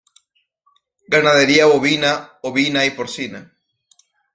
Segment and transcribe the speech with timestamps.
[1.13, 3.53] Ganadería bovina, ovina y porcina.